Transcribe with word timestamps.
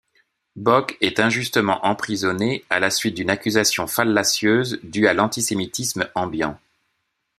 Bok 0.55 0.97
est 1.01 1.19
injustement 1.19 1.85
emprisonné 1.85 2.63
à 2.71 2.79
la 2.79 2.89
suite 2.89 3.13
d'une 3.15 3.29
accusation 3.29 3.85
fallacieuse 3.85 4.79
due 4.81 5.05
à 5.07 5.13
l'antisémitisme 5.13 6.09
ambiant. 6.15 6.59